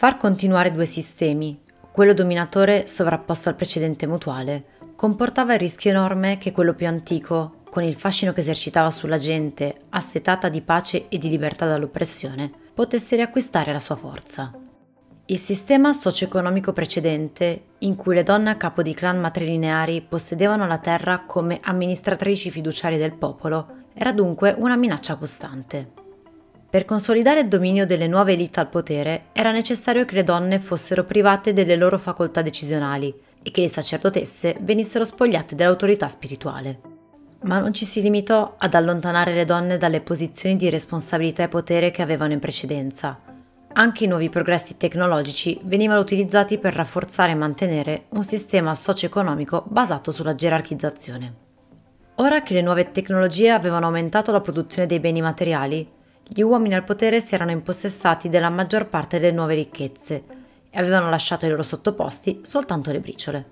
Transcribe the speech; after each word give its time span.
Far 0.00 0.16
continuare 0.16 0.70
due 0.70 0.86
sistemi, 0.86 1.60
quello 1.92 2.14
dominatore 2.14 2.86
sovrapposto 2.86 3.50
al 3.50 3.54
precedente 3.54 4.06
mutuale, 4.06 4.64
comportava 4.96 5.52
il 5.52 5.58
rischio 5.58 5.90
enorme 5.90 6.38
che 6.38 6.52
quello 6.52 6.72
più 6.72 6.86
antico, 6.86 7.56
con 7.68 7.82
il 7.82 7.94
fascino 7.94 8.32
che 8.32 8.40
esercitava 8.40 8.90
sulla 8.90 9.18
gente, 9.18 9.76
assetata 9.90 10.48
di 10.48 10.62
pace 10.62 11.08
e 11.10 11.18
di 11.18 11.28
libertà 11.28 11.66
dall'oppressione, 11.66 12.50
potesse 12.72 13.16
riacquistare 13.16 13.74
la 13.74 13.78
sua 13.78 13.96
forza. 13.96 14.50
Il 15.26 15.38
sistema 15.38 15.92
socio-economico 15.92 16.72
precedente, 16.72 17.64
in 17.80 17.94
cui 17.94 18.14
le 18.14 18.22
donne 18.22 18.48
a 18.48 18.56
capo 18.56 18.80
di 18.80 18.94
clan 18.94 19.20
matrilineari 19.20 20.00
possedevano 20.00 20.66
la 20.66 20.78
terra 20.78 21.24
come 21.26 21.60
amministratrici 21.62 22.50
fiduciarie 22.50 22.96
del 22.96 23.12
popolo, 23.12 23.82
era 23.92 24.14
dunque 24.14 24.54
una 24.56 24.76
minaccia 24.76 25.16
costante. 25.16 25.99
Per 26.70 26.84
consolidare 26.84 27.40
il 27.40 27.48
dominio 27.48 27.84
delle 27.84 28.06
nuove 28.06 28.34
elite 28.34 28.60
al 28.60 28.68
potere 28.68 29.24
era 29.32 29.50
necessario 29.50 30.04
che 30.04 30.14
le 30.14 30.22
donne 30.22 30.60
fossero 30.60 31.02
private 31.02 31.52
delle 31.52 31.74
loro 31.74 31.98
facoltà 31.98 32.42
decisionali 32.42 33.12
e 33.42 33.50
che 33.50 33.62
le 33.62 33.68
sacerdotesse 33.68 34.56
venissero 34.60 35.04
spogliate 35.04 35.56
dell'autorità 35.56 36.06
spirituale. 36.08 36.80
Ma 37.42 37.58
non 37.58 37.72
ci 37.72 37.84
si 37.84 38.00
limitò 38.00 38.54
ad 38.56 38.74
allontanare 38.74 39.34
le 39.34 39.44
donne 39.44 39.78
dalle 39.78 40.00
posizioni 40.00 40.56
di 40.56 40.70
responsabilità 40.70 41.42
e 41.42 41.48
potere 41.48 41.90
che 41.90 42.02
avevano 42.02 42.34
in 42.34 42.38
precedenza, 42.38 43.18
anche 43.72 44.04
i 44.04 44.08
nuovi 44.08 44.28
progressi 44.28 44.76
tecnologici 44.76 45.60
venivano 45.62 46.00
utilizzati 46.00 46.58
per 46.58 46.74
rafforzare 46.74 47.32
e 47.32 47.36
mantenere 47.36 48.06
un 48.10 48.24
sistema 48.24 48.74
socio-economico 48.74 49.64
basato 49.68 50.10
sulla 50.10 50.34
gerarchizzazione. 50.34 51.34
Ora 52.16 52.42
che 52.42 52.52
le 52.52 52.62
nuove 52.62 52.90
tecnologie 52.90 53.50
avevano 53.50 53.86
aumentato 53.86 54.32
la 54.32 54.40
produzione 54.40 54.88
dei 54.88 54.98
beni 54.98 55.20
materiali, 55.20 55.88
gli 56.32 56.42
uomini 56.42 56.76
al 56.76 56.84
potere 56.84 57.20
si 57.20 57.34
erano 57.34 57.50
impossessati 57.50 58.28
della 58.28 58.50
maggior 58.50 58.88
parte 58.88 59.18
delle 59.18 59.34
nuove 59.34 59.54
ricchezze 59.54 60.22
e 60.70 60.78
avevano 60.78 61.10
lasciato 61.10 61.44
ai 61.44 61.50
loro 61.50 61.64
sottoposti 61.64 62.40
soltanto 62.42 62.92
le 62.92 63.00
briciole. 63.00 63.46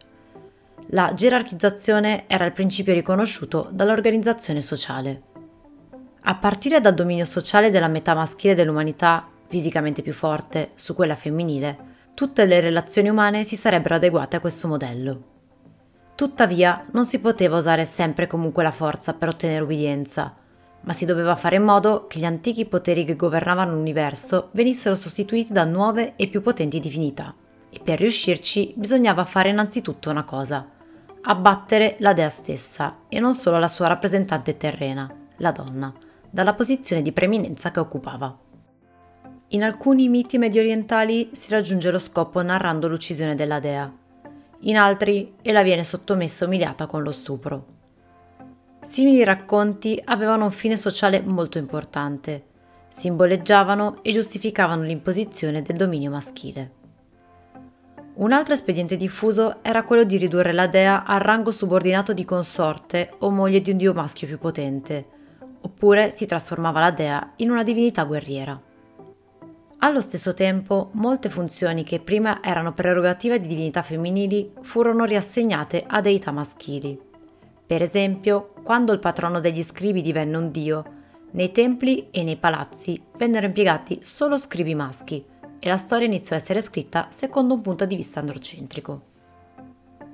La 0.91 1.13
gerarchizzazione 1.13 2.29
era 2.29 2.45
il 2.45 2.53
principio 2.53 2.95
riconosciuto 2.95 3.69
dall'organizzazione 3.73 4.61
sociale. 4.61 5.23
A 6.23 6.37
partire 6.37 6.81
dal 6.81 6.95
dominio 6.95 7.25
sociale 7.25 7.71
della 7.71 7.89
metà 7.89 8.15
maschile 8.15 8.55
dell'umanità 8.55 9.27
fisicamente 9.49 10.01
più 10.01 10.13
forte, 10.13 10.71
su 10.77 10.95
quella 10.95 11.17
femminile, 11.17 11.77
tutte 12.15 12.45
le 12.45 12.61
relazioni 12.61 13.09
umane 13.09 13.43
si 13.43 13.57
sarebbero 13.57 13.97
adeguate 13.97 14.37
a 14.37 14.41
questo 14.41 14.69
modello. 14.69 15.23
Tuttavia, 16.15 16.87
non 16.93 17.05
si 17.05 17.19
poteva 17.19 17.57
usare 17.57 17.85
sempre 17.85 18.29
comunque 18.29 18.63
la 18.63 18.71
forza 18.71 19.15
per 19.15 19.31
ottenere 19.31 19.65
ubbidienza, 19.65 20.35
ma 20.83 20.93
si 20.93 21.05
doveva 21.05 21.37
fare 21.37 21.57
in 21.57 21.63
modo 21.63 22.07
che 22.07 22.19
gli 22.19 22.25
antichi 22.25 22.65
poteri 22.65 23.05
che 23.05 23.17
governavano 23.17 23.75
l'universo 23.75 24.49
venissero 24.53 24.95
sostituiti 24.95 25.53
da 25.53 25.65
nuove 25.65 26.15
e 26.17 26.29
più 26.29 26.41
potenti 26.41 26.81
divinità. 26.81 27.35
E 27.71 27.81
per 27.83 27.99
riuscirci 27.99 28.73
bisognava 28.77 29.25
fare 29.25 29.51
innanzitutto 29.51 30.11
una 30.11 30.25
cosa, 30.25 30.67
abbattere 31.23 31.97
la 31.99 32.15
dea 32.15 32.29
stessa 32.29 33.01
e 33.09 33.21
non 33.21 33.35
solo 33.35 33.59
la 33.59 33.69
sua 33.69 33.89
rappresentante 33.89 34.57
terrena, 34.57 35.13
la 35.37 35.53
donna, 35.53 35.93
dalla 36.31 36.55
posizione 36.55 37.03
di 37.03 37.13
preeminenza 37.13 37.71
che 37.71 37.81
occupava. 37.81 38.37
In 39.49 39.63
alcuni 39.63 40.09
miti 40.09 40.39
mediorientali 40.39 41.31
si 41.33 41.51
raggiunge 41.51 41.91
lo 41.91 41.99
scopo 41.99 42.41
narrando 42.43 42.89
l'uccisione 42.89 43.35
della 43.35 43.61
dea, 43.61 43.93
in 44.63 44.77
altri 44.77 45.35
ella 45.43 45.63
viene 45.63 45.85
sottomessa 45.85 46.45
e 46.45 46.49
umiliata 46.49 46.87
con 46.87 47.03
lo 47.03 47.13
stupro. 47.13 47.77
Simili 48.81 49.25
racconti 49.25 50.01
avevano 50.05 50.45
un 50.45 50.51
fine 50.51 50.77
sociale 50.77 51.21
molto 51.21 51.59
importante, 51.59 52.45
simboleggiavano 52.89 54.03
e 54.03 54.13
giustificavano 54.13 54.83
l'imposizione 54.83 55.63
del 55.63 55.77
dominio 55.77 56.11
maschile. 56.11 56.73
Un 58.15 58.33
altro 58.33 58.55
espediente 58.55 58.97
diffuso 58.97 59.63
era 59.63 59.85
quello 59.85 60.05
di 60.05 60.17
ridurre 60.17 60.53
la 60.53 60.67
dea 60.67 61.05
al 61.05 61.21
rango 61.21 61.51
subordinato 61.51 62.13
di 62.13 62.25
consorte 62.25 63.15
o 63.19 63.31
moglie 63.31 63.61
di 63.61 63.71
un 63.73 63.77
dio 63.77 63.93
maschio 63.93 64.27
più 64.27 64.39
potente, 64.39 65.07
oppure 65.61 66.11
si 66.11 66.27
trasformava 66.27 66.81
la 66.81 66.91
dea 66.91 67.33
in 67.37 67.51
una 67.51 67.63
divinità 67.63 68.05
guerriera. 68.05 68.61
Allo 69.81 70.01
stesso 70.01 70.35
tempo, 70.35 70.91
molte 70.95 71.31
funzioni 71.31 71.85
che 71.85 72.01
prima 72.01 72.43
erano 72.43 72.73
prerogative 72.73 73.39
di 73.39 73.47
divinità 73.47 73.83
femminili 73.83 74.53
furono 74.63 75.05
riassegnate 75.05 75.85
a 75.87 76.01
deità 76.01 76.33
maschili. 76.33 77.08
Per 77.69 77.83
esempio, 77.83 78.55
quando 78.63 78.95
il 78.95 78.99
patrono 78.99 79.41
degli 79.41 79.63
scribi 79.63 80.01
divenne 80.01 80.39
un 80.39 80.51
dio, 80.51 80.85
nei 81.33 81.53
templi 81.53 82.09
e 82.11 82.23
nei 82.23 82.39
palazzi 82.39 82.99
vennero 83.19 83.45
impiegati 83.45 83.99
solo 84.03 84.39
scribi 84.39 84.75
maschi 84.75 85.23
e 85.59 85.69
la 85.69 85.77
storia 85.77 86.07
iniziò 86.07 86.35
a 86.35 86.39
essere 86.39 86.63
scritta 86.63 87.09
secondo 87.11 87.53
un 87.53 87.61
punto 87.61 87.85
di 87.85 87.95
vista 87.95 88.21
androcentrico. 88.21 89.03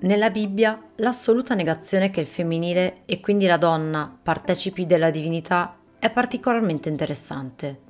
Nella 0.00 0.31
Bibbia, 0.31 0.76
l'assoluta 0.97 1.54
negazione 1.54 2.10
che 2.10 2.20
il 2.20 2.26
femminile 2.26 3.03
e 3.04 3.20
quindi 3.20 3.47
la 3.47 3.56
donna 3.56 4.19
partecipi 4.20 4.84
della 4.84 5.10
divinità 5.10 5.78
è 6.00 6.10
particolarmente 6.10 6.88
interessante 6.88 7.84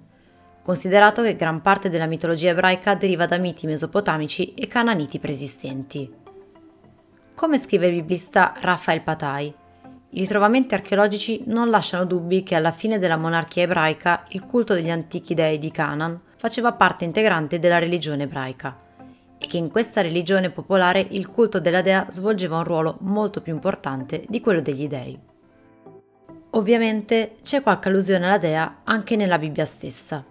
considerato 0.64 1.20
che 1.22 1.36
gran 1.36 1.60
parte 1.60 1.90
della 1.90 2.06
mitologia 2.06 2.48
ebraica 2.48 2.94
deriva 2.94 3.26
da 3.26 3.36
miti 3.36 3.66
mesopotamici 3.66 4.54
e 4.54 4.66
cananiti 4.66 5.18
preesistenti. 5.18 6.10
Come 7.34 7.58
scrive 7.58 7.88
il 7.88 7.94
biblista 7.94 8.54
Raphael 8.60 9.02
Patai, 9.02 9.52
i 10.10 10.20
ritrovamenti 10.20 10.72
archeologici 10.74 11.42
non 11.46 11.68
lasciano 11.68 12.04
dubbi 12.04 12.44
che 12.44 12.54
alla 12.54 12.70
fine 12.70 12.98
della 12.98 13.16
monarchia 13.16 13.64
ebraica 13.64 14.24
il 14.28 14.44
culto 14.44 14.72
degli 14.72 14.88
antichi 14.88 15.34
dei 15.34 15.58
di 15.58 15.72
Canaan 15.72 16.18
faceva 16.36 16.74
parte 16.74 17.04
integrante 17.04 17.58
della 17.58 17.80
religione 17.80 18.22
ebraica 18.22 18.76
e 19.36 19.46
che 19.48 19.56
in 19.56 19.68
questa 19.68 20.00
religione 20.00 20.50
popolare 20.50 21.04
il 21.10 21.28
culto 21.28 21.58
della 21.58 21.82
dea 21.82 22.06
svolgeva 22.08 22.58
un 22.58 22.64
ruolo 22.64 22.98
molto 23.00 23.42
più 23.42 23.52
importante 23.52 24.24
di 24.28 24.40
quello 24.40 24.60
degli 24.60 24.86
dei. 24.86 25.18
Ovviamente 26.50 27.38
c'è 27.42 27.62
qualche 27.62 27.88
allusione 27.88 28.26
alla 28.26 28.38
dea 28.38 28.82
anche 28.84 29.16
nella 29.16 29.38
Bibbia 29.38 29.64
stessa. 29.64 30.24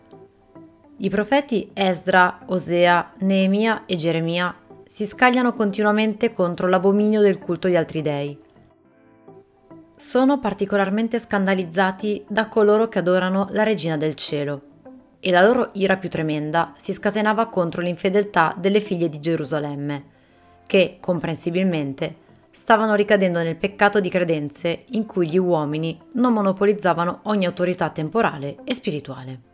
I 0.96 1.10
profeti 1.10 1.72
Esdra, 1.74 2.44
Osea, 2.46 3.12
Neemia 3.18 3.84
e 3.86 3.98
Geremia 3.98 4.56
si 4.94 5.08
scagliano 5.08 5.54
continuamente 5.54 6.32
contro 6.34 6.68
l'abominio 6.68 7.20
del 7.20 7.40
culto 7.40 7.68
di 7.68 7.76
altri 7.76 8.04
dei. 8.04 8.38
Sono 9.98 10.40
particolarmente 10.40 11.18
scandalizzati 11.18 12.24
da 12.28 12.48
coloro 12.48 12.90
che 12.90 13.00
adorano 13.00 13.48
la 13.54 13.64
regina 13.64 13.98
del 13.98 14.14
cielo 14.14 14.62
e 15.20 15.32
la 15.32 15.44
loro 15.44 15.72
ira 15.74 15.98
più 15.98 16.10
tremenda 16.10 16.74
si 16.78 16.94
scatenava 16.94 17.48
contro 17.48 17.82
l'infedeltà 17.82 18.54
delle 18.56 18.82
figlie 18.82 19.10
di 19.10 19.20
Gerusalemme, 19.20 20.04
che, 20.68 20.98
comprensibilmente, 21.00 22.18
stavano 22.52 22.94
ricadendo 22.94 23.42
nel 23.42 23.56
peccato 23.56 24.00
di 24.00 24.10
credenze 24.10 24.84
in 24.90 25.08
cui 25.08 25.28
gli 25.28 25.40
uomini 25.40 26.00
non 26.12 26.34
monopolizzavano 26.34 27.22
ogni 27.24 27.48
autorità 27.48 27.90
temporale 27.90 28.58
e 28.64 28.76
spirituale. 28.76 29.53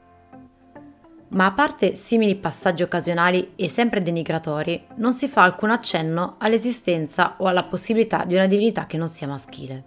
Ma 1.30 1.46
a 1.46 1.52
parte 1.52 1.94
simili 1.94 2.36
passaggi 2.36 2.82
occasionali 2.82 3.52
e 3.56 3.68
sempre 3.68 4.02
denigratori, 4.02 4.88
non 4.96 5.14
si 5.14 5.28
fa 5.28 5.44
alcun 5.44 5.70
accenno 5.70 6.36
all'esistenza 6.40 7.36
o 7.38 7.46
alla 7.46 7.66
possibilità 7.66 8.24
di 8.26 8.34
una 8.34 8.48
divinità 8.48 8.88
che 8.88 8.98
non 8.98 9.08
sia 9.08 9.28
maschile. 9.28 9.86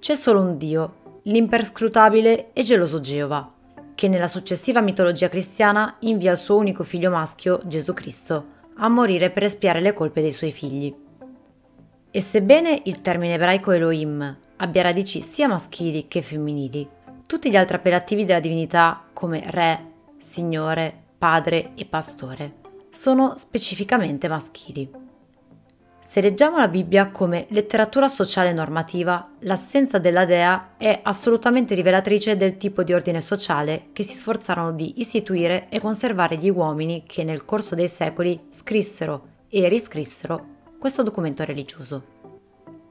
C'è 0.00 0.14
solo 0.14 0.40
un 0.40 0.56
Dio, 0.56 1.20
l'imperscrutabile 1.22 2.52
e 2.52 2.62
geloso 2.64 3.00
Geova, 3.00 3.52
che 3.94 4.08
nella 4.08 4.26
successiva 4.26 4.80
mitologia 4.80 5.28
cristiana 5.28 5.96
invia 6.00 6.32
il 6.32 6.38
suo 6.38 6.56
unico 6.56 6.82
figlio 6.82 7.10
maschio, 7.10 7.60
Gesù 7.64 7.94
Cristo, 7.94 8.46
a 8.78 8.88
morire 8.88 9.30
per 9.30 9.44
espiare 9.44 9.80
le 9.80 9.92
colpe 9.92 10.22
dei 10.22 10.32
suoi 10.32 10.50
figli. 10.50 10.94
E 12.10 12.20
sebbene 12.20 12.82
il 12.84 13.00
termine 13.00 13.34
ebraico 13.34 13.70
Elohim 13.70 14.38
abbia 14.56 14.82
radici 14.82 15.20
sia 15.20 15.46
maschili 15.46 16.08
che 16.08 16.22
femminili, 16.22 16.88
tutti 17.26 17.50
gli 17.50 17.56
altri 17.56 17.76
appellativi 17.76 18.24
della 18.24 18.40
divinità, 18.40 19.04
come 19.12 19.42
re, 19.50 19.87
Signore, 20.18 20.92
Padre 21.16 21.74
e 21.76 21.84
Pastore, 21.86 22.54
sono 22.90 23.34
specificamente 23.36 24.26
maschili. 24.26 24.90
Se 26.00 26.20
leggiamo 26.20 26.56
la 26.56 26.66
Bibbia 26.66 27.10
come 27.10 27.46
letteratura 27.50 28.08
sociale 28.08 28.52
normativa, 28.52 29.30
l'assenza 29.40 29.98
della 29.98 30.24
dea 30.24 30.74
è 30.76 31.00
assolutamente 31.04 31.76
rivelatrice 31.76 32.36
del 32.36 32.56
tipo 32.56 32.82
di 32.82 32.92
ordine 32.94 33.20
sociale 33.20 33.90
che 33.92 34.02
si 34.02 34.16
sforzarono 34.16 34.72
di 34.72 35.00
istituire 35.00 35.68
e 35.68 35.78
conservare 35.78 36.36
gli 36.36 36.50
uomini 36.50 37.04
che 37.06 37.22
nel 37.22 37.44
corso 37.44 37.76
dei 37.76 37.88
secoli 37.88 38.48
scrissero 38.50 39.44
e 39.48 39.68
riscrissero 39.68 40.56
questo 40.80 41.04
documento 41.04 41.44
religioso. 41.44 42.02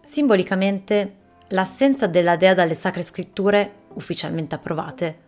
Simbolicamente, 0.02 1.16
l'assenza 1.50 2.08
della 2.08 2.38
dea 2.38 2.54
dalle 2.54 2.76
sacre 2.76 3.02
scritture, 3.02 3.86
ufficialmente 3.96 4.56
approvate, 4.56 5.26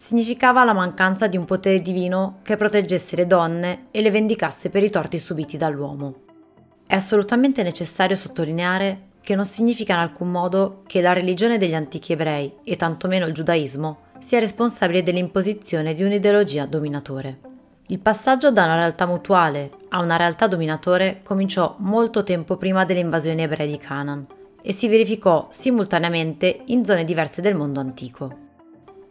significava 0.00 0.64
la 0.64 0.72
mancanza 0.72 1.26
di 1.26 1.36
un 1.36 1.44
potere 1.44 1.82
divino 1.82 2.38
che 2.42 2.56
proteggesse 2.56 3.16
le 3.16 3.26
donne 3.26 3.88
e 3.90 4.00
le 4.00 4.10
vendicasse 4.10 4.70
per 4.70 4.82
i 4.82 4.88
torti 4.88 5.18
subiti 5.18 5.58
dall'uomo. 5.58 6.14
È 6.86 6.94
assolutamente 6.94 7.62
necessario 7.62 8.16
sottolineare 8.16 9.08
che 9.20 9.34
non 9.34 9.44
significa 9.44 9.92
in 9.92 9.98
alcun 9.98 10.30
modo 10.30 10.84
che 10.86 11.02
la 11.02 11.12
religione 11.12 11.58
degli 11.58 11.74
antichi 11.74 12.12
ebrei, 12.12 12.50
e 12.64 12.76
tantomeno 12.76 13.26
il 13.26 13.34
giudaismo, 13.34 13.98
sia 14.20 14.38
responsabile 14.38 15.02
dell'imposizione 15.02 15.94
di 15.94 16.02
un'ideologia 16.02 16.64
dominatore. 16.64 17.38
Il 17.88 17.98
passaggio 17.98 18.50
da 18.50 18.64
una 18.64 18.76
realtà 18.76 19.04
mutuale 19.04 19.70
a 19.90 20.00
una 20.00 20.16
realtà 20.16 20.46
dominatore 20.46 21.20
cominciò 21.22 21.74
molto 21.80 22.24
tempo 22.24 22.56
prima 22.56 22.86
delle 22.86 23.00
invasioni 23.00 23.42
ebree 23.42 23.66
di 23.66 23.76
Canaan 23.76 24.26
e 24.62 24.72
si 24.72 24.88
verificò 24.88 25.48
simultaneamente 25.50 26.62
in 26.68 26.86
zone 26.86 27.04
diverse 27.04 27.42
del 27.42 27.54
mondo 27.54 27.80
antico. 27.80 28.48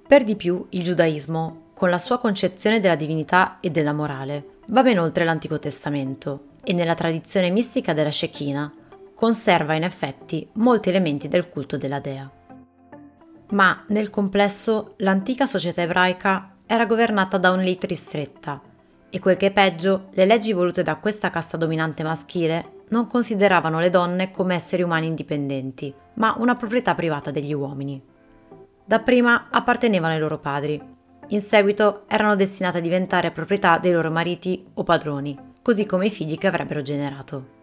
Per 0.10 0.24
di 0.24 0.36
più, 0.36 0.66
il 0.70 0.84
giudaismo, 0.84 1.66
con 1.76 1.92
la 1.92 2.00
sua 2.00 2.18
concezione 2.18 2.80
della 2.80 2.96
divinità 2.96 3.60
e 3.60 3.70
della 3.70 3.94
morale, 3.94 4.58
va 4.70 4.82
ben 4.82 4.98
oltre 4.98 5.24
l'Antico 5.24 5.60
Testamento 5.60 6.46
e 6.64 6.74
nella 6.74 6.96
tradizione 6.96 7.52
mistica 7.52 7.94
della 7.94 8.10
Shekinah 8.10 8.74
conserva 9.14 9.76
in 9.76 9.84
effetti 9.84 10.50
molti 10.54 10.90
elementi 10.90 11.28
del 11.28 11.48
culto 11.48 11.78
della 11.78 12.00
dea. 12.00 12.28
Ma 13.50 13.84
nel 13.90 14.10
complesso 14.10 14.96
l'antica 14.98 15.46
società 15.46 15.84
ebraica 15.84 16.56
era 16.66 16.88
governata 16.88 17.38
da 17.38 17.52
un'elite 17.52 17.86
ristretta 17.86 18.60
e 19.12 19.20
quel 19.20 19.38
che 19.38 19.46
è 19.46 19.52
peggio, 19.52 20.08
le 20.14 20.26
leggi 20.26 20.54
volute 20.54 20.82
da 20.82 20.96
questa 20.96 21.30
casta 21.30 21.56
dominante 21.56 22.02
maschile 22.02 22.78
non 22.90 23.06
consideravano 23.06 23.80
le 23.80 23.92
donne 23.92 24.32
come 24.32 24.56
esseri 24.56 24.82
umani 24.82 25.06
indipendenti, 25.06 25.94
ma 26.16 26.34
una 26.40 26.56
proprietà 26.56 26.96
privata 26.96 27.30
degli 27.30 27.54
uomini. 27.54 28.18
Dapprima 28.90 29.50
appartenevano 29.52 30.14
ai 30.16 30.20
loro 30.20 30.40
padri, 30.40 30.82
in 31.28 31.42
seguito 31.42 32.06
erano 32.08 32.36
destinate 32.36 32.80
a 32.80 32.82
diventare 32.82 33.30
proprietà 33.30 33.78
dei 33.78 33.92
loro 33.92 34.10
mariti 34.10 34.66
o 34.74 34.84
padroni, 34.84 35.38
così 35.62 35.86
come 35.86 36.08
i 36.08 36.10
figli 36.10 36.40
che 36.40 36.48
avrebbero 36.48 36.82
generato. 36.82 37.58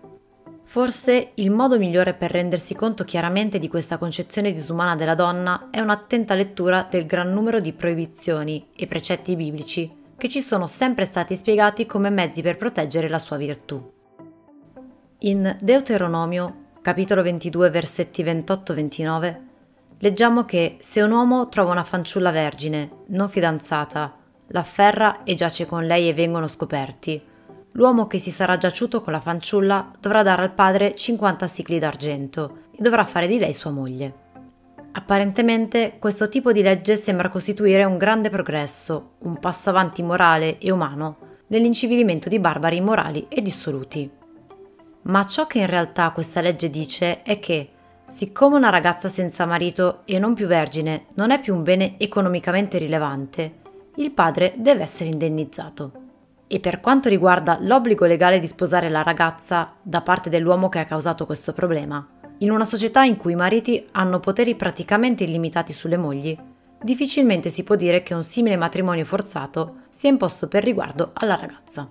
Forse 0.63 1.33
il 1.35 1.51
modo 1.51 1.79
migliore 1.79 2.15
per 2.15 2.31
rendersi 2.31 2.77
conto 2.77 3.03
chiaramente 3.03 3.59
di 3.59 3.67
questa 3.67 3.99
concezione 3.99 4.53
disumana 4.53 4.95
della 4.95 5.17
donna 5.17 5.67
è 5.73 5.81
un'attenta 5.81 6.37
lettura 6.37 6.87
del 6.89 7.07
gran 7.07 7.33
numero 7.33 7.59
di 7.59 7.73
proibizioni 7.73 8.69
e 8.77 8.87
precetti 8.87 9.35
biblici 9.35 10.05
che 10.17 10.29
ci 10.29 10.39
sono 10.39 10.69
sempre 10.69 11.05
stati 11.05 11.35
spiegati 11.35 11.87
come 11.87 12.09
mezzi 12.09 12.41
per 12.41 12.57
proteggere 12.57 13.09
la 13.09 13.19
sua 13.19 13.37
virtù. 13.37 13.93
In 15.19 15.57
Deuteronomio, 15.61 16.67
capitolo 16.83 17.23
22, 17.23 17.69
versetti 17.71 18.23
28-29, 18.23 19.46
leggiamo 19.99 20.45
che 20.45 20.77
se 20.81 21.01
un 21.01 21.11
uomo 21.11 21.49
trova 21.49 21.73
una 21.73 21.85
fanciulla 21.85 22.31
vergine, 22.31 23.05
non 23.09 23.29
fidanzata, 23.29 24.15
l'afferra 24.49 25.23
e 25.25 25.35
giace 25.35 25.67
con 25.67 25.87
lei 25.87 26.09
e 26.09 26.15
vengono 26.15 26.47
scoperti, 26.47 27.21
l'uomo 27.73 28.07
che 28.07 28.19
si 28.19 28.31
sarà 28.31 28.57
giaciuto 28.57 29.01
con 29.01 29.13
la 29.13 29.21
fanciulla 29.21 29.91
dovrà 30.01 30.23
dare 30.23 30.43
al 30.43 30.53
padre 30.53 30.95
50 30.95 31.47
sicli 31.47 31.79
d'argento 31.79 32.65
e 32.71 32.83
dovrà 32.83 33.05
fare 33.05 33.27
di 33.27 33.39
lei 33.39 33.53
sua 33.53 33.71
moglie. 33.71 34.25
Apparentemente 34.93 35.97
questo 35.99 36.29
tipo 36.29 36.53
di 36.53 36.63
legge 36.63 36.97
sembra 36.97 37.29
costituire 37.29 37.85
un 37.85 37.99
grande 37.99 38.31
progresso, 38.31 39.17
un 39.21 39.39
passo 39.39 39.69
avanti 39.69 40.03
morale 40.03 40.59
e 40.59 40.71
umano 40.71 41.19
nell'incivilimento 41.49 42.29
di 42.29 42.39
barbari 42.39 42.77
immorali 42.77 43.27
e 43.29 43.43
dissoluti. 43.43 44.11
Ma 45.03 45.27
ciò 45.27 45.47
che 45.47 45.59
in 45.59 45.67
realtà 45.67 46.11
questa 46.11 46.41
legge 46.41 46.71
dice 46.71 47.23
è 47.23 47.39
che, 47.39 47.71
siccome 48.07 48.57
una 48.57 48.71
ragazza 48.71 49.09
senza 49.09 49.45
marito 49.45 50.03
e 50.05 50.19
non 50.19 50.35
più 50.35 50.47
vergine 50.47 51.07
non 51.15 51.31
è 51.31 51.41
più 51.41 51.55
un 51.55 51.63
bene 51.63 51.95
economicamente 51.99 52.79
rilevante, 52.79 53.65
il 53.97 54.13
padre 54.13 54.55
deve 54.57 54.83
essere 54.83 55.11
indennizzato. 55.11 55.93
E 56.47 56.61
per 56.61 56.81
quanto 56.81 57.09
riguarda 57.09 57.59
l'obbligo 57.61 58.05
legale 58.05 58.39
di 58.39 58.47
sposare 58.47 58.89
la 58.89 59.03
ragazza 59.03 59.75
da 59.83 60.01
parte 60.03 60.31
dell'uomo 60.31 60.69
che 60.69 60.79
ha 60.79 60.85
causato 60.85 61.27
questo 61.27 61.53
problema, 61.53 62.07
in 62.39 62.51
una 62.51 62.65
società 62.65 63.03
in 63.03 63.17
cui 63.17 63.33
i 63.33 63.37
mariti 63.37 63.89
hanno 63.93 64.21
poteri 64.21 64.55
praticamente 64.55 65.25
illimitati 65.25 65.73
sulle 65.73 65.97
mogli, 65.97 66.39
difficilmente 66.83 67.49
si 67.49 67.65
può 67.65 67.75
dire 67.75 68.03
che 68.03 68.15
un 68.15 68.23
simile 68.23 68.57
matrimonio 68.57 69.05
forzato 69.05 69.79
sia 69.91 70.11
imposto 70.11 70.47
per 70.47 70.63
riguardo 70.63 71.11
alla 71.15 71.35
ragazza. 71.35 71.89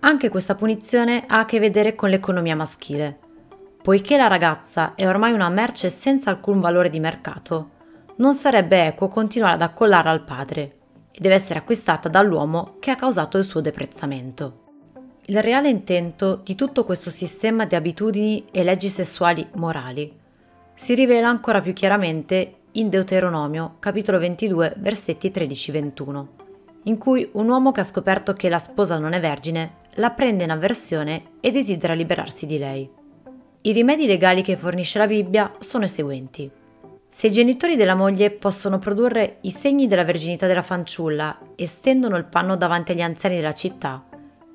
Anche 0.00 0.28
questa 0.28 0.54
punizione 0.54 1.24
ha 1.26 1.40
a 1.40 1.44
che 1.44 1.58
vedere 1.58 1.94
con 1.94 2.10
l'economia 2.10 2.54
maschile. 2.54 3.18
Poiché 3.84 4.16
la 4.16 4.28
ragazza 4.28 4.94
è 4.94 5.06
ormai 5.06 5.34
una 5.34 5.50
merce 5.50 5.90
senza 5.90 6.30
alcun 6.30 6.58
valore 6.58 6.88
di 6.88 6.98
mercato, 7.00 7.72
non 8.16 8.32
sarebbe 8.32 8.86
equo 8.86 9.08
continuare 9.08 9.56
ad 9.56 9.60
accollarla 9.60 10.10
al 10.10 10.24
padre 10.24 10.76
e 11.10 11.20
deve 11.20 11.34
essere 11.34 11.58
acquistata 11.58 12.08
dall'uomo 12.08 12.76
che 12.80 12.90
ha 12.90 12.96
causato 12.96 13.36
il 13.36 13.44
suo 13.44 13.60
deprezzamento. 13.60 14.62
Il 15.26 15.42
reale 15.42 15.68
intento 15.68 16.40
di 16.42 16.54
tutto 16.54 16.86
questo 16.86 17.10
sistema 17.10 17.66
di 17.66 17.74
abitudini 17.74 18.46
e 18.50 18.64
leggi 18.64 18.88
sessuali 18.88 19.46
morali 19.56 20.18
si 20.72 20.94
rivela 20.94 21.28
ancora 21.28 21.60
più 21.60 21.74
chiaramente 21.74 22.60
in 22.72 22.88
Deuteronomio, 22.88 23.76
capitolo 23.80 24.18
22, 24.18 24.76
versetti 24.78 25.28
13-21, 25.28 26.26
in 26.84 26.96
cui 26.96 27.28
un 27.34 27.50
uomo 27.50 27.70
che 27.70 27.80
ha 27.80 27.84
scoperto 27.84 28.32
che 28.32 28.48
la 28.48 28.58
sposa 28.58 28.96
non 28.96 29.12
è 29.12 29.20
vergine 29.20 29.82
la 29.96 30.08
prende 30.12 30.44
in 30.44 30.50
avversione 30.50 31.32
e 31.40 31.50
desidera 31.50 31.92
liberarsi 31.92 32.46
di 32.46 32.56
lei. 32.56 33.02
I 33.66 33.72
rimedi 33.72 34.06
legali 34.06 34.42
che 34.42 34.58
fornisce 34.58 34.98
la 34.98 35.06
Bibbia 35.06 35.54
sono 35.58 35.84
i 35.84 35.88
seguenti. 35.88 36.50
Se 37.08 37.28
i 37.28 37.32
genitori 37.32 37.76
della 37.76 37.94
moglie 37.94 38.30
possono 38.30 38.78
produrre 38.78 39.38
i 39.40 39.50
segni 39.50 39.86
della 39.86 40.04
verginità 40.04 40.46
della 40.46 40.60
fanciulla 40.60 41.38
e 41.54 41.66
stendono 41.66 42.16
il 42.16 42.26
panno 42.26 42.58
davanti 42.58 42.92
agli 42.92 43.00
anziani 43.00 43.36
della 43.36 43.54
città, 43.54 44.04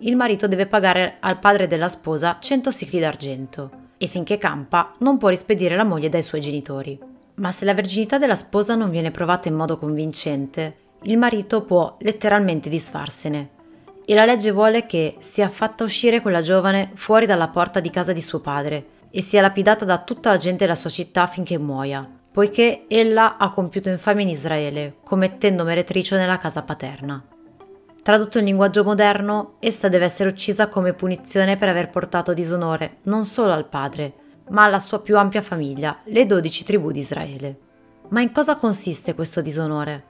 il 0.01 0.15
marito 0.15 0.47
deve 0.47 0.67
pagare 0.67 1.17
al 1.21 1.39
padre 1.39 1.65
della 1.65 1.89
sposa 1.89 2.37
100 2.39 2.69
sicli 2.69 2.99
d'argento 2.99 3.71
e 3.97 4.05
finché 4.05 4.37
campa 4.37 4.93
non 4.99 5.17
può 5.17 5.29
rispedire 5.29 5.75
la 5.75 5.83
moglie 5.83 6.09
dai 6.09 6.21
suoi 6.21 6.41
genitori. 6.41 6.99
Ma 7.37 7.51
se 7.51 7.65
la 7.65 7.73
verginità 7.73 8.19
della 8.19 8.35
sposa 8.35 8.75
non 8.75 8.91
viene 8.91 9.09
provata 9.09 9.47
in 9.47 9.55
modo 9.55 9.77
convincente, 9.77 10.75
il 11.03 11.17
marito 11.17 11.63
può 11.63 11.97
letteralmente 12.01 12.69
disfarsene. 12.69 13.49
E 14.05 14.13
la 14.13 14.25
legge 14.25 14.51
vuole 14.51 14.85
che 14.85 15.15
sia 15.17 15.49
fatta 15.49 15.83
uscire 15.83 16.21
quella 16.21 16.41
giovane 16.41 16.91
fuori 16.93 17.25
dalla 17.25 17.47
porta 17.47 17.79
di 17.79 17.89
casa 17.89 18.13
di 18.13 18.21
suo 18.21 18.39
padre 18.39 18.97
e 19.11 19.21
sia 19.21 19.41
lapidata 19.41 19.85
da 19.85 19.99
tutta 19.99 20.29
la 20.29 20.37
gente 20.37 20.65
della 20.65 20.75
sua 20.75 20.89
città 20.89 21.27
finché 21.27 21.57
muoia, 21.57 22.07
poiché 22.31 22.85
ella 22.87 23.37
ha 23.37 23.51
compiuto 23.51 23.89
infamia 23.89 24.23
in 24.23 24.29
Israele, 24.29 24.97
commettendo 25.03 25.63
meretricio 25.63 26.15
nella 26.15 26.37
casa 26.37 26.63
paterna. 26.63 27.23
Tradotto 28.01 28.37
in 28.37 28.45
linguaggio 28.45 28.83
moderno, 28.83 29.55
essa 29.59 29.89
deve 29.89 30.05
essere 30.05 30.29
uccisa 30.29 30.67
come 30.67 30.93
punizione 30.93 31.57
per 31.57 31.69
aver 31.69 31.89
portato 31.89 32.33
disonore 32.33 32.97
non 33.03 33.25
solo 33.25 33.53
al 33.53 33.67
padre, 33.67 34.13
ma 34.49 34.63
alla 34.63 34.79
sua 34.79 34.99
più 34.99 35.17
ampia 35.17 35.41
famiglia, 35.41 35.99
le 36.05 36.25
dodici 36.25 36.63
tribù 36.63 36.91
di 36.91 36.99
Israele. 36.99 37.59
Ma 38.09 38.21
in 38.21 38.31
cosa 38.31 38.55
consiste 38.55 39.13
questo 39.13 39.41
disonore? 39.41 40.08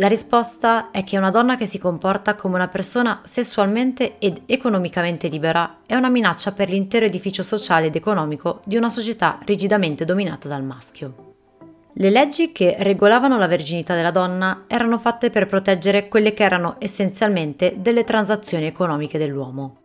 La 0.00 0.08
risposta 0.08 0.90
è 0.92 1.04
che 1.04 1.18
una 1.18 1.28
donna 1.28 1.56
che 1.56 1.66
si 1.66 1.78
comporta 1.78 2.34
come 2.34 2.54
una 2.54 2.68
persona 2.68 3.20
sessualmente 3.22 4.16
ed 4.18 4.44
economicamente 4.46 5.28
libera 5.28 5.80
è 5.86 5.94
una 5.94 6.08
minaccia 6.08 6.52
per 6.52 6.70
l'intero 6.70 7.04
edificio 7.04 7.42
sociale 7.42 7.88
ed 7.88 7.96
economico 7.96 8.62
di 8.64 8.78
una 8.78 8.88
società 8.88 9.38
rigidamente 9.44 10.06
dominata 10.06 10.48
dal 10.48 10.64
maschio. 10.64 11.34
Le 11.92 12.08
leggi 12.08 12.50
che 12.50 12.76
regolavano 12.78 13.36
la 13.36 13.46
verginità 13.46 13.94
della 13.94 14.10
donna 14.10 14.64
erano 14.68 14.98
fatte 14.98 15.28
per 15.28 15.46
proteggere 15.46 16.08
quelle 16.08 16.32
che 16.32 16.44
erano 16.44 16.76
essenzialmente 16.78 17.74
delle 17.76 18.04
transazioni 18.04 18.64
economiche 18.64 19.18
dell'uomo. 19.18 19.76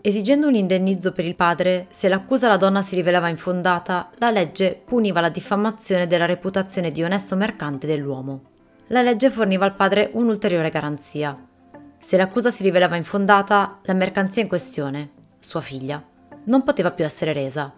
Esigendo 0.00 0.48
un 0.48 0.56
indennizzo 0.56 1.12
per 1.12 1.24
il 1.24 1.36
padre, 1.36 1.86
se 1.90 2.08
l'accusa 2.08 2.46
alla 2.46 2.56
donna 2.56 2.82
si 2.82 2.96
rivelava 2.96 3.28
infondata, 3.28 4.10
la 4.18 4.32
legge 4.32 4.82
puniva 4.84 5.20
la 5.20 5.28
diffamazione 5.28 6.08
della 6.08 6.26
reputazione 6.26 6.90
di 6.90 7.04
onesto 7.04 7.36
mercante 7.36 7.86
dell'uomo. 7.86 8.50
La 8.88 9.02
legge 9.02 9.30
forniva 9.30 9.64
al 9.64 9.74
padre 9.74 10.10
un'ulteriore 10.12 10.70
garanzia. 10.70 11.36
Se 11.98 12.16
l'accusa 12.16 12.50
si 12.50 12.62
rivelava 12.62 12.96
infondata, 12.96 13.80
la 13.82 13.94
mercanzia 13.94 14.42
in 14.42 14.48
questione, 14.48 15.10
sua 15.38 15.60
figlia, 15.60 16.02
non 16.44 16.62
poteva 16.62 16.90
più 16.90 17.04
essere 17.04 17.32
resa 17.32 17.72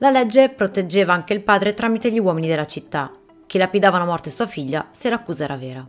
la 0.00 0.10
legge 0.10 0.48
proteggeva 0.50 1.12
anche 1.12 1.34
il 1.34 1.42
padre 1.42 1.74
tramite 1.74 2.12
gli 2.12 2.20
uomini 2.20 2.46
della 2.46 2.66
città, 2.66 3.12
che 3.46 3.58
lapidavano 3.58 4.04
a 4.04 4.06
morte 4.06 4.30
sua 4.30 4.46
figlia 4.46 4.86
se 4.92 5.10
l'accusa 5.10 5.42
era 5.42 5.56
vera. 5.56 5.84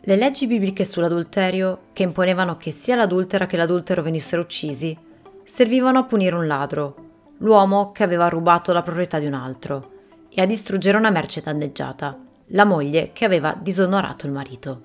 Le 0.00 0.16
leggi 0.16 0.46
bibliche 0.46 0.84
sull'adulterio, 0.84 1.84
che 1.94 2.02
imponevano 2.02 2.58
che 2.58 2.70
sia 2.70 2.96
l'adultera 2.96 3.46
che 3.46 3.56
l'adultero 3.56 4.02
venissero 4.02 4.42
uccisi, 4.42 4.94
servivano 5.42 6.00
a 6.00 6.04
punire 6.04 6.34
un 6.34 6.46
ladro, 6.46 6.96
l'uomo 7.38 7.92
che 7.92 8.02
aveva 8.02 8.28
rubato 8.28 8.74
la 8.74 8.82
proprietà 8.82 9.18
di 9.18 9.26
un 9.26 9.32
altro, 9.32 9.92
e 10.28 10.42
a 10.42 10.46
distruggere 10.46 10.98
una 10.98 11.08
merce 11.08 11.40
danneggiata, 11.40 12.14
la 12.48 12.64
moglie 12.64 13.10
che 13.12 13.24
aveva 13.24 13.56
disonorato 13.58 14.26
il 14.26 14.32
marito. 14.32 14.82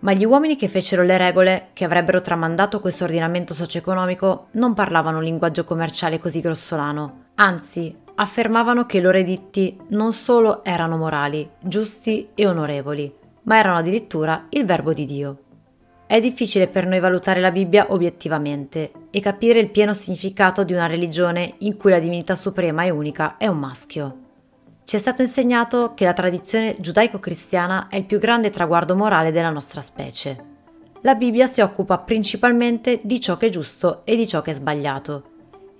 Ma 0.00 0.12
gli 0.12 0.24
uomini 0.24 0.56
che 0.56 0.68
fecero 0.68 1.02
le 1.02 1.18
regole, 1.18 1.68
che 1.74 1.84
avrebbero 1.84 2.20
tramandato 2.22 2.80
questo 2.80 3.04
ordinamento 3.04 3.52
socio-economico, 3.52 4.46
non 4.52 4.72
parlavano 4.72 5.18
un 5.18 5.24
linguaggio 5.24 5.64
commerciale 5.64 6.18
così 6.18 6.40
grossolano, 6.40 7.26
anzi 7.34 7.94
affermavano 8.14 8.86
che 8.86 8.98
i 8.98 9.00
loro 9.02 9.18
editti 9.18 9.78
non 9.88 10.12
solo 10.12 10.64
erano 10.64 10.96
morali, 10.96 11.48
giusti 11.60 12.30
e 12.34 12.46
onorevoli, 12.46 13.14
ma 13.42 13.58
erano 13.58 13.76
addirittura 13.76 14.46
il 14.50 14.64
verbo 14.64 14.94
di 14.94 15.04
Dio. 15.04 15.38
È 16.06 16.18
difficile 16.20 16.66
per 16.66 16.86
noi 16.86 16.98
valutare 16.98 17.40
la 17.40 17.52
Bibbia 17.52 17.86
obiettivamente 17.90 18.90
e 19.10 19.20
capire 19.20 19.60
il 19.60 19.70
pieno 19.70 19.94
significato 19.94 20.64
di 20.64 20.72
una 20.72 20.86
religione 20.86 21.54
in 21.58 21.76
cui 21.76 21.90
la 21.90 22.00
divinità 22.00 22.34
suprema 22.34 22.84
e 22.84 22.90
unica 22.90 23.36
è 23.36 23.46
un 23.46 23.58
maschio. 23.58 24.29
Ci 24.90 24.96
è 24.96 24.98
stato 24.98 25.22
insegnato 25.22 25.94
che 25.94 26.04
la 26.04 26.12
tradizione 26.12 26.74
giudaico-cristiana 26.80 27.86
è 27.86 27.94
il 27.94 28.06
più 28.06 28.18
grande 28.18 28.50
traguardo 28.50 28.96
morale 28.96 29.30
della 29.30 29.50
nostra 29.52 29.82
specie. 29.82 30.44
la 31.02 31.14
Bibbia 31.14 31.46
si 31.46 31.60
occupa 31.60 31.98
principalmente 31.98 32.98
di 33.04 33.20
ciò 33.20 33.36
che 33.36 33.46
è 33.46 33.50
giusto 33.50 34.00
e 34.02 34.16
di 34.16 34.26
ciò 34.26 34.42
che 34.42 34.50
è 34.50 34.52
sbagliato. 34.52 35.22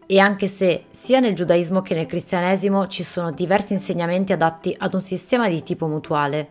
E 0.07 0.21
anche 0.21 0.47
se 0.47 0.85
sia 0.93 1.19
nel 1.19 1.35
giudaismo 1.35 1.83
che 1.83 1.97
nel 1.97 2.07
cristianesimo 2.07 2.87
ci 2.87 3.03
sono 3.03 3.33
diversi 3.33 3.73
insegnamenti 3.73 4.33
adatti 4.33 4.77
ad 4.79 4.95
un 4.95 5.01
sistema 5.01 5.49
di 5.49 5.65
tipo 5.65 5.89
mutuale, 5.89 6.49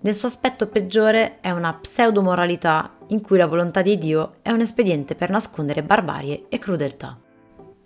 nel 0.00 0.14
suo 0.14 0.28
aspetto 0.28 0.68
peggiore 0.68 1.40
è 1.42 1.50
una 1.50 1.74
pseudo-moralità 1.74 2.92
in 3.08 3.20
cui 3.20 3.36
la 3.36 3.46
volontà 3.46 3.82
di 3.82 3.98
Dio 3.98 4.36
è 4.40 4.50
un 4.50 4.62
espediente 4.62 5.14
per 5.14 5.28
nascondere 5.28 5.82
barbarie 5.82 6.46
e 6.48 6.58
crudeltà. 6.58 7.18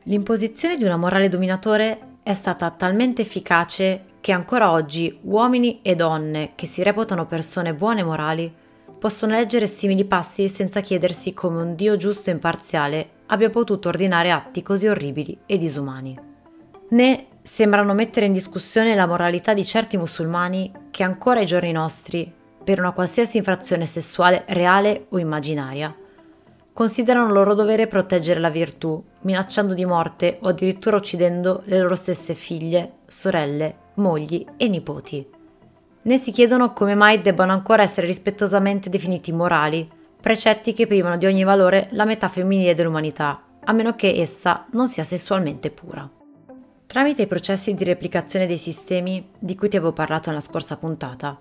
L'imposizione 0.05 0.77
di 0.77 0.85
una 0.85 0.97
morale 0.97 1.29
dominatore 1.29 2.15
è 2.27 2.33
stata 2.33 2.69
talmente 2.73 3.23
efficace 3.23 4.07
che 4.21 4.33
ancora 4.33 4.73
oggi 4.73 5.17
uomini 5.23 5.79
e 5.83 5.95
donne 5.95 6.55
che 6.57 6.67
si 6.67 6.83
reputano 6.83 7.25
persone 7.25 7.73
buone 7.73 8.01
e 8.01 8.03
morali 8.03 8.53
possono 8.99 9.35
leggere 9.35 9.69
simili 9.69 10.05
passi 10.05 10.49
senza 10.49 10.81
chiedersi 10.81 11.33
come 11.33 11.63
un 11.63 11.77
Dio 11.77 11.97
giusto 11.97 12.31
e 12.31 12.33
imparziale 12.33 13.11
abbia 13.27 13.49
potuto 13.49 13.91
ordinare 13.91 14.33
atti 14.33 14.61
così 14.65 14.89
orribili 14.89 15.39
e 15.47 15.57
disumani. 15.57 16.19
Né 16.89 17.27
sembrano 17.43 17.95
mettere 17.95 18.27
in 18.27 18.33
discussione 18.33 18.97
la 18.97 19.07
moralità 19.07 19.55
di 19.55 19.65
certi 19.65 19.97
musulmani 19.97 20.73
che 20.91 21.05
ancora 21.05 21.39
ai 21.39 21.47
giorni 21.47 21.71
nostri, 21.71 22.29
per 22.65 22.81
una 22.81 22.91
qualsiasi 22.91 23.37
infrazione 23.37 23.87
sessuale 23.87 24.43
reale 24.49 25.07
o 25.11 25.21
immaginaria, 25.21 25.97
considerano 26.77 27.33
loro 27.33 27.55
dovere 27.55 27.87
proteggere 27.87 28.39
la 28.39 28.51
virtù, 28.51 29.03
minacciando 29.23 29.73
di 29.73 29.87
morte 29.87 30.37
o 30.43 30.49
addirittura 30.49 30.97
uccidendo 30.97 31.63
le 31.65 31.81
loro 31.81 31.97
stesse 31.97 32.35
figlie, 32.35 32.99
sorelle, 33.07 33.77
mogli 33.95 34.45
e 34.59 34.69
nipoti 34.69 35.35
né 36.07 36.19
si 36.19 36.31
chiedono 36.31 36.73
come 36.73 36.95
mai 36.95 37.21
debbano 37.21 37.53
ancora 37.53 37.83
essere 37.83 38.07
rispettosamente 38.07 38.89
definiti 38.89 39.33
morali, 39.33 39.89
precetti 40.21 40.73
che 40.73 40.87
privano 40.87 41.17
di 41.17 41.27
ogni 41.27 41.45
valore 41.45 41.89
la 41.93 42.05
metà 42.05 42.29
femminile 42.29 42.75
dell'umanità, 42.75 43.43
a 43.65 43.73
meno 43.73 43.95
che 43.95 44.15
essa 44.21 44.65
non 44.73 44.89
sia 44.89 45.03
sessualmente 45.03 45.71
pura. 45.71 46.09
Tramite 46.87 47.23
i 47.23 47.27
processi 47.27 47.75
di 47.75 47.85
replicazione 47.85 48.47
dei 48.47 48.57
sistemi 48.57 49.29
di 49.39 49.57
cui 49.57 49.69
ti 49.69 49.77
avevo 49.77 49.93
parlato 49.93 50.29
nella 50.29 50.41
scorsa 50.41 50.77
puntata, 50.77 51.37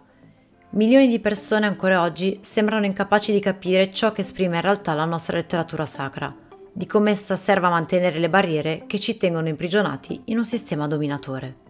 milioni 0.75 1.08
di 1.08 1.20
persone 1.20 1.65
ancora 1.65 2.01
oggi 2.01 2.39
sembrano 2.41 2.86
incapaci 2.86 3.32
di 3.32 3.39
capire 3.39 3.91
ciò 3.91 4.12
che 4.12 4.22
esprime 4.22 4.58
in 4.58 4.62
realtà 4.62 4.94
la 4.94 5.05
nostra 5.05 5.38
letteratura 5.38 5.86
sacra, 5.86 6.34
di 6.74 6.86
come 6.86 7.12
essa 7.12 7.36
serva 7.36 7.67
a 7.67 7.72
mantenere 7.72 8.20
le 8.20 8.29
barriere 8.29 8.84
che 8.86 9.00
ci 9.00 9.15
tengono 9.15 9.48
imprigionati 9.48 10.24
in 10.25 10.38
un 10.38 10.44
sistema 10.44 10.86
dominatore. 10.88 11.63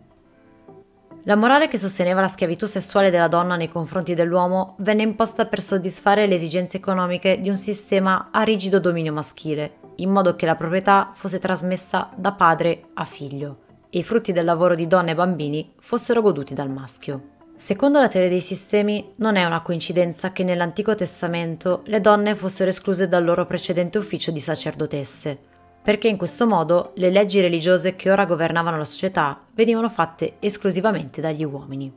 La 1.26 1.36
morale 1.36 1.68
che 1.68 1.78
sosteneva 1.78 2.22
la 2.22 2.28
schiavitù 2.28 2.66
sessuale 2.66 3.12
della 3.12 3.28
donna 3.28 3.56
nei 3.56 3.70
confronti 3.70 4.16
dell'uomo 4.16 4.76
venne 4.80 5.04
imposta 5.04 5.46
per 5.46 5.62
soddisfare 5.62 6.26
le 6.26 6.36
esigenze 6.36 6.78
economiche 6.78 7.40
di 7.40 7.50
un 7.50 7.58
sistema 7.58 8.30
a 8.32 8.42
rigido 8.42 8.80
dominio 8.80 9.14
maschile, 9.14 9.78
in 9.98 10.10
modo 10.10 10.36
che 10.36 10.48
la 10.48 10.56
proprietà 10.56 11.14
fosse 11.16 11.38
trasmessa 11.38 12.10
da 12.16 12.32
padre 12.34 12.88
a 12.96 13.06
figlio 13.06 13.60
e 13.92 14.00
i 14.00 14.04
frutti 14.04 14.32
del 14.34 14.46
lavoro 14.46 14.74
di 14.74 14.88
donne 14.88 15.12
e 15.12 15.16
bambini 15.16 15.74
fossero 15.80 16.22
goduti 16.22 16.56
dal 16.56 16.70
maschio. 16.72 17.34
Secondo 17.58 18.02
la 18.02 18.10
teoria 18.10 18.30
dei 18.30 18.42
sistemi, 18.42 19.14
non 19.18 19.38
è 19.38 19.46
una 19.46 19.62
coincidenza 19.62 20.34
che 20.34 20.44
nell'Antico 20.44 20.94
Testamento 20.94 21.82
le 21.86 22.02
donne 22.02 22.36
fossero 22.36 22.70
escluse 22.70 23.08
dal 23.08 23.24
loro 23.24 23.46
precedente 23.46 23.98
ufficio 23.98 24.30
di 24.32 24.42
sacerdotesse, 24.42 25.40
perché 25.82 26.10
in 26.10 26.18
questo 26.18 26.48
modo 26.48 26.92
le 26.96 27.10
leggi 27.10 27.40
religiose 27.40 27.96
che 27.96 28.12
ora 28.12 28.26
governavano 28.26 28.78
la 28.78 28.84
società 28.84 29.42
venivano 29.54 29.90
fatte 29.90 30.36
esclusivamente 30.40 31.22
dagli 31.22 31.46
uomini. 31.46 31.92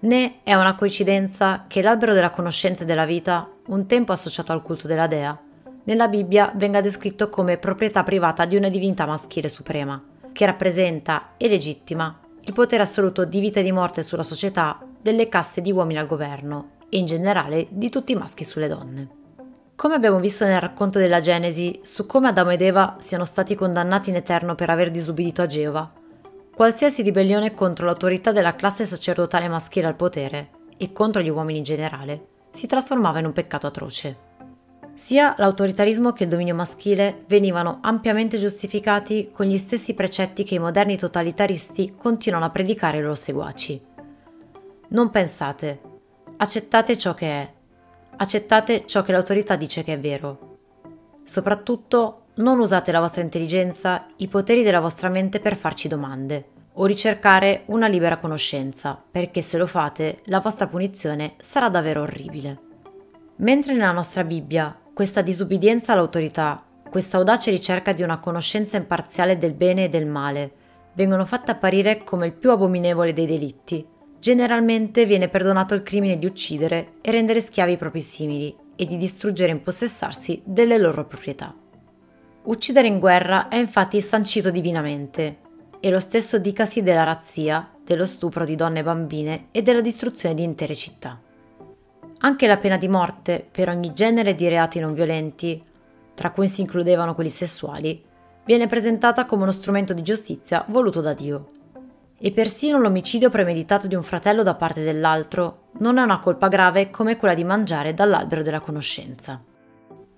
Né 0.00 0.40
è 0.42 0.54
una 0.54 0.74
coincidenza 0.74 1.64
che 1.66 1.80
l'albero 1.80 2.12
della 2.12 2.30
conoscenza 2.30 2.82
e 2.82 2.86
della 2.86 3.06
vita, 3.06 3.50
un 3.68 3.86
tempo 3.86 4.12
associato 4.12 4.52
al 4.52 4.62
culto 4.62 4.86
della 4.86 5.06
dea, 5.06 5.40
nella 5.84 6.08
Bibbia 6.08 6.52
venga 6.54 6.80
descritto 6.80 7.30
come 7.30 7.56
proprietà 7.56 8.02
privata 8.02 8.44
di 8.44 8.56
una 8.56 8.68
divinità 8.68 9.06
maschile 9.06 9.48
suprema, 9.48 10.00
che 10.32 10.46
rappresenta 10.46 11.32
e 11.38 11.48
legittima 11.48 12.21
il 12.44 12.52
potere 12.52 12.82
assoluto 12.82 13.24
di 13.24 13.40
vita 13.40 13.60
e 13.60 13.62
di 13.62 13.72
morte 13.72 14.02
sulla 14.02 14.22
società 14.22 14.80
delle 15.00 15.28
caste 15.28 15.60
di 15.60 15.70
uomini 15.72 15.98
al 15.98 16.06
governo 16.06 16.68
e 16.88 16.98
in 16.98 17.06
generale 17.06 17.66
di 17.70 17.88
tutti 17.88 18.12
i 18.12 18.16
maschi 18.16 18.44
sulle 18.44 18.68
donne. 18.68 19.08
Come 19.76 19.94
abbiamo 19.94 20.18
visto 20.18 20.44
nel 20.44 20.60
racconto 20.60 20.98
della 20.98 21.20
Genesi 21.20 21.80
su 21.82 22.06
come 22.06 22.28
Adamo 22.28 22.50
ed 22.50 22.62
Eva 22.62 22.96
siano 23.00 23.24
stati 23.24 23.54
condannati 23.54 24.10
in 24.10 24.16
eterno 24.16 24.54
per 24.54 24.70
aver 24.70 24.90
disubbidito 24.90 25.42
a 25.42 25.46
Geova, 25.46 25.92
qualsiasi 26.54 27.02
ribellione 27.02 27.54
contro 27.54 27.86
l'autorità 27.86 28.32
della 28.32 28.54
classe 28.54 28.84
sacerdotale 28.84 29.48
maschile 29.48 29.86
al 29.86 29.96
potere 29.96 30.50
e 30.76 30.92
contro 30.92 31.22
gli 31.22 31.30
uomini 31.30 31.58
in 31.58 31.64
generale 31.64 32.26
si 32.52 32.66
trasformava 32.66 33.18
in 33.18 33.24
un 33.24 33.32
peccato 33.32 33.66
atroce. 33.66 34.30
Sia 34.94 35.34
l'autoritarismo 35.38 36.12
che 36.12 36.24
il 36.24 36.28
dominio 36.28 36.54
maschile 36.54 37.24
venivano 37.26 37.78
ampiamente 37.82 38.38
giustificati 38.38 39.30
con 39.32 39.46
gli 39.46 39.56
stessi 39.56 39.94
precetti 39.94 40.44
che 40.44 40.54
i 40.54 40.58
moderni 40.58 40.96
totalitaristi 40.96 41.94
continuano 41.96 42.44
a 42.44 42.50
predicare 42.50 42.98
ai 42.98 43.02
loro 43.02 43.14
seguaci. 43.14 43.80
Non 44.88 45.10
pensate, 45.10 45.80
accettate 46.36 46.98
ciò 46.98 47.14
che 47.14 47.26
è, 47.26 47.52
accettate 48.16 48.84
ciò 48.86 49.02
che 49.02 49.12
l'autorità 49.12 49.56
dice 49.56 49.82
che 49.82 49.94
è 49.94 49.98
vero. 49.98 50.58
Soprattutto 51.24 52.26
non 52.34 52.58
usate 52.58 52.92
la 52.92 53.00
vostra 53.00 53.22
intelligenza, 53.22 54.06
i 54.16 54.28
poteri 54.28 54.62
della 54.62 54.80
vostra 54.80 55.08
mente 55.08 55.40
per 55.40 55.56
farci 55.56 55.88
domande 55.88 56.50
o 56.74 56.86
ricercare 56.86 57.64
una 57.66 57.86
libera 57.86 58.16
conoscenza, 58.16 59.02
perché 59.10 59.40
se 59.40 59.58
lo 59.58 59.66
fate 59.66 60.20
la 60.24 60.40
vostra 60.40 60.66
punizione 60.66 61.34
sarà 61.38 61.68
davvero 61.68 62.02
orribile. 62.02 62.71
Mentre 63.36 63.72
nella 63.72 63.92
nostra 63.92 64.24
Bibbia 64.24 64.78
questa 64.92 65.22
disubbidienza 65.22 65.92
all'autorità, 65.92 66.64
questa 66.88 67.16
audace 67.16 67.50
ricerca 67.50 67.92
di 67.92 68.02
una 68.02 68.18
conoscenza 68.18 68.76
imparziale 68.76 69.38
del 69.38 69.54
bene 69.54 69.84
e 69.84 69.88
del 69.88 70.06
male, 70.06 70.52
vengono 70.94 71.24
fatte 71.24 71.50
apparire 71.50 72.04
come 72.04 72.26
il 72.26 72.34
più 72.34 72.50
abominevole 72.50 73.14
dei 73.14 73.26
delitti, 73.26 73.84
generalmente 74.18 75.06
viene 75.06 75.28
perdonato 75.28 75.74
il 75.74 75.82
crimine 75.82 76.18
di 76.18 76.26
uccidere 76.26 76.94
e 77.00 77.10
rendere 77.10 77.40
schiavi 77.40 77.72
i 77.72 77.78
propri 77.78 78.02
simili 78.02 78.54
e 78.76 78.84
di 78.84 78.98
distruggere 78.98 79.50
e 79.50 79.54
impossessarsi 79.54 80.42
delle 80.44 80.76
loro 80.76 81.06
proprietà. 81.06 81.54
Uccidere 82.44 82.88
in 82.88 82.98
guerra 82.98 83.48
è 83.48 83.56
infatti 83.56 84.00
sancito 84.00 84.50
divinamente, 84.50 85.38
e 85.80 85.90
lo 85.90 85.98
stesso 85.98 86.38
dicasi 86.38 86.82
della 86.82 87.02
razzia, 87.02 87.68
dello 87.82 88.06
stupro 88.06 88.44
di 88.44 88.54
donne 88.54 88.80
e 88.80 88.82
bambine 88.84 89.46
e 89.50 89.62
della 89.62 89.80
distruzione 89.80 90.34
di 90.34 90.44
intere 90.44 90.76
città. 90.76 91.20
Anche 92.24 92.46
la 92.46 92.56
pena 92.56 92.76
di 92.76 92.86
morte 92.86 93.44
per 93.50 93.68
ogni 93.68 93.92
genere 93.94 94.36
di 94.36 94.48
reati 94.48 94.78
non 94.78 94.94
violenti, 94.94 95.60
tra 96.14 96.30
cui 96.30 96.46
si 96.46 96.60
includevano 96.60 97.14
quelli 97.14 97.30
sessuali, 97.30 98.00
viene 98.44 98.68
presentata 98.68 99.24
come 99.24 99.42
uno 99.42 99.50
strumento 99.50 99.92
di 99.92 100.02
giustizia 100.02 100.64
voluto 100.68 101.00
da 101.00 101.14
Dio 101.14 101.50
e 102.18 102.30
persino 102.30 102.78
l'omicidio 102.78 103.28
premeditato 103.28 103.88
di 103.88 103.96
un 103.96 104.04
fratello 104.04 104.44
da 104.44 104.54
parte 104.54 104.84
dell'altro 104.84 105.70
non 105.78 105.98
è 105.98 106.02
una 106.02 106.20
colpa 106.20 106.46
grave 106.46 106.90
come 106.90 107.16
quella 107.16 107.34
di 107.34 107.42
mangiare 107.42 107.92
dall'albero 107.92 108.42
della 108.42 108.60
conoscenza. 108.60 109.42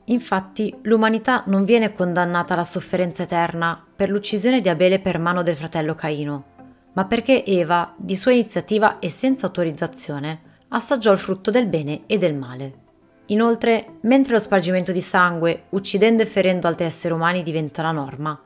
Infatti 0.07 0.77
l'umanità 0.83 1.45
non 1.47 1.65
viene 1.65 1.93
condannata 1.93 2.53
alla 2.53 2.65
sofferenza 2.65 3.23
eterna 3.23 3.83
per 3.97 4.11
l'uccisione 4.11 4.61
di 4.61 4.69
Abele 4.69 5.01
per 5.01 5.19
mano 5.19 5.43
del 5.43 5.57
fratello 5.57 5.95
Caino, 5.95 6.45
ma 6.93 7.07
perché 7.07 7.47
Eva, 7.47 7.95
di 7.97 8.15
sua 8.15 8.33
iniziativa 8.33 8.99
e 8.99 9.09
senza 9.09 9.47
autorizzazione, 9.47 10.53
assaggiò 10.69 11.13
il 11.13 11.19
frutto 11.19 11.51
del 11.51 11.67
bene 11.67 12.03
e 12.07 12.19
del 12.19 12.35
male. 12.35 12.83
Inoltre, 13.27 13.99
mentre 14.03 14.35
lo 14.35 14.39
spargimento 14.39 14.93
di 14.93 15.01
sangue, 15.01 15.65
uccidendo 15.71 16.23
e 16.23 16.27
ferendo 16.27 16.67
altri 16.67 16.85
esseri 16.85 17.15
umani 17.15 17.43
diventa 17.43 17.83
la 17.83 17.93
norma, 17.93 18.39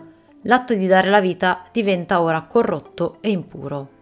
l'atto 0.43 0.75
di 0.75 0.87
dare 0.87 1.09
la 1.09 1.21
vita 1.21 1.65
diventa 1.73 2.21
ora 2.21 2.43
corrotto 2.43 3.19
e 3.21 3.31
impuro. 3.31 3.97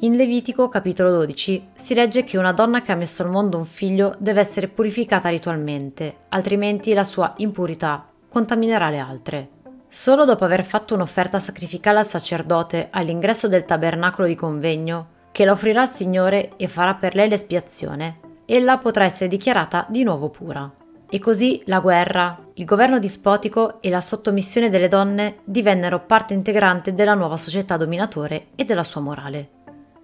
In 0.00 0.16
Levitico 0.16 0.68
capitolo 0.68 1.10
12 1.10 1.68
si 1.74 1.94
legge 1.94 2.24
che 2.24 2.36
una 2.36 2.52
donna 2.52 2.82
che 2.82 2.92
ha 2.92 2.96
messo 2.96 3.22
al 3.22 3.30
mondo 3.30 3.56
un 3.56 3.64
figlio 3.64 4.14
deve 4.18 4.40
essere 4.40 4.68
purificata 4.68 5.28
ritualmente, 5.28 6.16
altrimenti 6.30 6.92
la 6.92 7.04
sua 7.04 7.32
impurità 7.38 8.06
contaminerà 8.28 8.90
le 8.90 8.98
altre. 8.98 9.48
Solo 9.88 10.24
dopo 10.24 10.44
aver 10.44 10.64
fatto 10.64 10.94
un'offerta 10.94 11.38
sacrificale 11.38 12.00
al 12.00 12.06
sacerdote 12.06 12.88
all'ingresso 12.90 13.46
del 13.46 13.64
tabernacolo 13.64 14.26
di 14.26 14.34
convegno, 14.34 15.06
che 15.34 15.44
la 15.44 15.50
offrirà 15.50 15.80
al 15.80 15.88
Signore 15.88 16.52
e 16.56 16.68
farà 16.68 16.94
per 16.94 17.16
lei 17.16 17.28
l'espiazione, 17.28 18.20
ella 18.46 18.78
potrà 18.78 19.02
essere 19.02 19.28
dichiarata 19.28 19.84
di 19.88 20.04
nuovo 20.04 20.30
pura. 20.30 20.72
E 21.10 21.18
così 21.18 21.60
la 21.64 21.80
guerra, 21.80 22.38
il 22.54 22.64
governo 22.64 23.00
dispotico 23.00 23.82
e 23.82 23.90
la 23.90 24.00
sottomissione 24.00 24.70
delle 24.70 24.86
donne 24.86 25.38
divennero 25.42 26.04
parte 26.06 26.34
integrante 26.34 26.94
della 26.94 27.14
nuova 27.14 27.36
società 27.36 27.76
dominatore 27.76 28.50
e 28.54 28.62
della 28.62 28.84
sua 28.84 29.00
morale. 29.00 29.50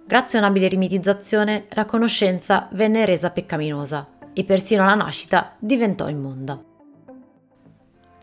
Grazie 0.05 0.37
a 0.37 0.41
un'abile 0.41 0.67
rimitizzazione, 0.67 1.67
la 1.69 1.85
conoscenza 1.85 2.67
venne 2.73 3.05
resa 3.05 3.29
peccaminosa 3.29 4.05
e 4.33 4.43
persino 4.43 4.83
la 4.83 4.95
nascita 4.95 5.55
diventò 5.59 6.09
immonda. 6.09 6.61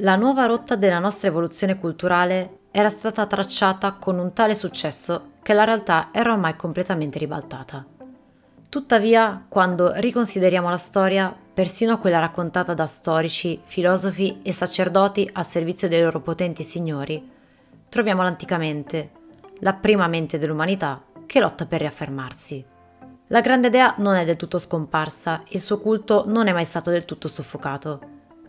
La 0.03 0.15
nuova 0.17 0.45
rotta 0.45 0.77
della 0.77 0.99
nostra 0.99 1.29
evoluzione 1.29 1.79
culturale 1.79 2.58
era 2.79 2.91
stata 2.91 3.27
tracciata 3.27 3.95
con 3.95 4.21
un 4.21 4.33
tale 4.33 4.55
successo 4.55 5.33
che 5.43 5.53
la 5.53 5.65
realtà 5.65 6.11
era 6.13 6.31
ormai 6.33 6.55
completamente 6.55 7.19
ribaltata. 7.19 7.85
Tuttavia, 8.69 9.45
quando 9.49 9.95
riconsideriamo 9.95 10.69
la 10.71 10.77
storia, 10.77 11.37
persino 11.53 11.99
quella 11.99 12.21
raccontata 12.21 12.75
da 12.75 12.87
storici, 12.87 13.61
filosofi 13.65 14.43
e 14.43 14.53
sacerdoti 14.53 15.29
a 15.33 15.43
servizio 15.43 15.89
dei 15.89 16.01
loro 16.01 16.21
potenti 16.21 16.63
signori, 16.63 17.29
troviamo 17.89 18.23
l'anticamente, 18.23 19.11
la 19.59 19.73
prima 19.73 20.07
mente 20.07 20.39
dell'umanità 20.39 21.03
che 21.27 21.41
lotta 21.41 21.67
per 21.67 21.81
riaffermarsi. 21.81 22.65
La 23.27 23.41
grande 23.41 23.71
dea 23.71 23.97
non 23.99 24.15
è 24.15 24.25
del 24.25 24.37
tutto 24.37 24.61
scomparsa 24.61 25.43
e 25.43 25.55
il 25.55 25.61
suo 25.61 25.81
culto 25.81 26.23
non 26.29 26.47
è 26.47 26.53
mai 26.53 26.65
stato 26.65 26.91
del 26.91 27.05
tutto 27.05 27.27
soffocato. 27.27 28.01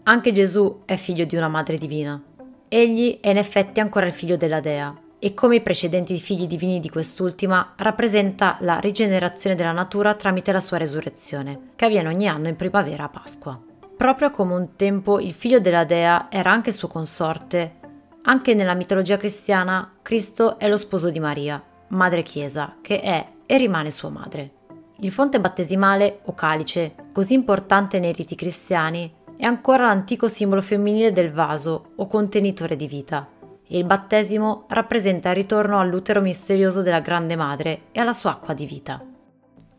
Anche 0.04 0.32
Gesù 0.32 0.84
è 0.86 0.98
figlio 0.98 1.26
di 1.26 1.36
una 1.36 1.50
madre 1.50 1.80
divina. 1.80 2.29
Egli 2.72 3.20
è 3.20 3.30
in 3.30 3.38
effetti 3.38 3.80
ancora 3.80 4.06
il 4.06 4.14
figlio 4.14 4.38
della 4.38 4.60
dea 4.60 4.96
e 5.18 5.34
come 5.34 5.56
i 5.56 5.62
precedenti 5.62 6.16
figli 6.20 6.46
divini 6.46 6.80
di 6.80 6.88
quest'ultima 6.88 7.74
rappresenta 7.78 8.58
la 8.62 8.78
rigenerazione 8.78 9.56
della 9.56 9.72
natura 9.72 10.14
tramite 10.14 10.52
la 10.52 10.60
sua 10.60 10.78
resurrezione, 10.78 11.72
che 11.76 11.86
avviene 11.86 12.10
ogni 12.10 12.28
anno 12.28 12.48
in 12.48 12.56
primavera 12.56 13.06
a 13.06 13.10
Pasqua. 13.10 13.60
Proprio 13.98 14.30
come 14.30 14.54
un 14.54 14.76
tempo 14.76 15.20
il 15.20 15.34
figlio 15.34 15.60
della 15.60 15.84
dea 15.84 16.28
era 16.30 16.52
anche 16.52 16.72
suo 16.72 16.88
consorte, 16.88 17.80
anche 18.26 18.54
nella 18.54 18.76
mitologia 18.76 19.18
cristiana 19.18 19.96
Cristo 20.04 20.60
è 20.60 20.70
lo 20.70 20.78
sposo 20.78 21.10
di 21.10 21.20
Maria, 21.20 21.62
madre 21.88 22.22
Chiesa, 22.22 22.78
che 22.82 23.02
è 23.02 23.28
e 23.48 23.58
rimane 23.58 23.90
sua 23.90 24.10
madre. 24.10 24.52
Il 25.00 25.12
fonte 25.12 25.40
battesimale 25.40 26.20
o 26.26 26.36
calice, 26.36 26.94
così 27.14 27.34
importante 27.34 28.00
nei 28.00 28.14
riti 28.14 28.36
cristiani, 28.36 29.12
è 29.40 29.46
ancora 29.46 29.86
l'antico 29.86 30.28
simbolo 30.28 30.62
femminile 30.62 31.14
del 31.14 31.32
vaso 31.32 31.92
o 31.96 32.08
contenitore 32.08 32.76
di 32.76 32.88
vita, 32.88 33.26
il 33.72 33.86
battesimo 33.86 34.66
rappresenta 34.68 35.30
il 35.30 35.36
ritorno 35.36 35.80
all'utero 35.80 36.20
misterioso 36.20 36.82
della 36.82 37.00
Grande 37.00 37.38
Madre 37.38 37.84
e 37.94 38.02
alla 38.02 38.12
sua 38.12 38.32
acqua 38.32 38.54
di 38.54 38.66
vita. 38.66 39.02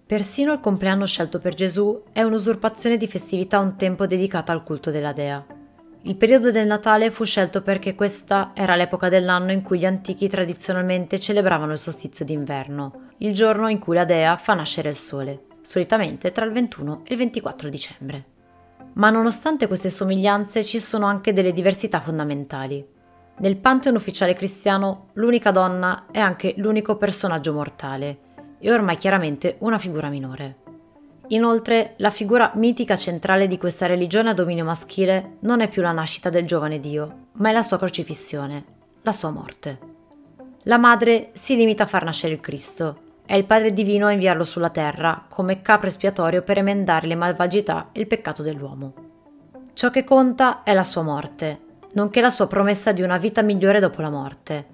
Persino 0.07 0.55
il 0.55 0.61
compleanno 0.61 1.05
scelto 1.05 1.41
per 1.41 1.55
Gesù 1.55 2.05
è 2.13 2.23
un'usurpazione 2.23 2.97
di 2.97 3.07
festività 3.07 3.59
un 3.59 3.77
tempo 3.77 4.07
dedicata 4.07 4.53
al 4.53 4.63
culto 4.63 4.91
della 4.91 5.13
dea. 5.13 5.45
Il 6.03 6.17
periodo 6.17 6.51
del 6.51 6.67
Natale 6.67 7.11
fu 7.11 7.25
scelto 7.25 7.61
perché 7.61 7.95
questa 7.95 8.53
era 8.55 8.77
l'epoca 8.77 9.11
dell'anno 9.11 9.53
in 9.53 9.61
cui 9.61 9.81
gli 9.81 9.87
antichi 9.87 10.29
tradizionalmente 10.29 11.21
celebravano 11.21 11.73
il 11.73 11.79
solstizio 11.79 12.25
d'inverno, 12.25 13.09
il 13.19 13.35
giorno 13.35 13.69
in 13.69 13.79
cui 13.79 13.97
la 13.97 14.05
dea 14.05 14.37
fa 14.37 14.55
nascere 14.55 14.89
il 14.89 14.95
sole, 14.95 15.47
solitamente 15.63 16.33
tra 16.33 16.47
il 16.47 16.53
21 16.53 17.03
e 17.05 17.13
il 17.13 17.19
24 17.19 17.69
dicembre. 17.69 18.25
Ma 18.95 19.11
nonostante 19.11 19.67
queste 19.67 19.89
somiglianze 19.89 20.65
ci 20.65 20.79
sono 20.79 21.07
anche 21.07 21.33
delle 21.33 21.53
diversità 21.53 22.01
fondamentali. 22.01 22.87
Nel 23.39 23.57
pantheon 23.57 23.95
ufficiale 23.95 24.35
cristiano 24.35 25.09
l'unica 25.15 25.51
donna 25.51 26.07
è 26.11 26.19
anche 26.19 26.55
l'unico 26.59 26.97
personaggio 26.97 27.53
mortale 27.53 28.19
e 28.59 28.73
ormai 28.73 28.97
chiaramente 28.97 29.57
una 29.61 29.79
figura 29.79 30.09
minore. 30.09 30.57
Inoltre, 31.29 31.95
la 31.99 32.11
figura 32.11 32.51
mitica 32.57 32.97
centrale 32.97 33.47
di 33.47 33.57
questa 33.57 33.87
religione 33.87 34.31
a 34.31 34.35
dominio 34.35 34.65
maschile 34.65 35.37
non 35.43 35.61
è 35.61 35.69
più 35.69 35.81
la 35.81 35.93
nascita 35.93 36.29
del 36.29 36.45
giovane 36.45 36.81
Dio, 36.81 37.29
ma 37.35 37.51
è 37.51 37.53
la 37.53 37.63
sua 37.63 37.79
crocifissione, 37.79 38.65
la 39.03 39.13
sua 39.13 39.31
morte. 39.31 39.79
La 40.65 40.77
madre 40.77 41.31
si 41.35 41.57
limita 41.57 41.85
a 41.85 41.87
far 41.87 42.05
nascere 42.05 42.35
il 42.35 42.41
Cristo, 42.41 43.10
è 43.31 43.37
il 43.37 43.47
Padre 43.47 43.73
Divino 43.73 44.07
a 44.07 44.11
inviarlo 44.11 44.43
sulla 44.43 44.71
terra 44.71 45.25
come 45.29 45.63
capro 45.63 45.87
espiatorio 45.87 46.43
per 46.43 46.59
emendare 46.59 47.07
le 47.07 47.15
malvagità 47.15 47.91
e 47.93 48.01
il 48.01 48.09
peccato 48.09 48.43
dell'uomo. 48.43 48.93
Ciò 49.73 49.89
che 49.91 50.03
conta 50.03 50.65
è 50.65 50.75
la 50.75 50.83
sua 50.83 51.03
morte, 51.03 51.61
nonché 51.93 52.21
la 52.21 52.29
sua 52.29 52.49
promessa 52.49 52.91
di 52.91 53.03
una 53.03 53.19
vita 53.19 53.43
migliore 53.43 53.79
dopo 53.79 54.01
la 54.01 54.11
morte, 54.11 54.67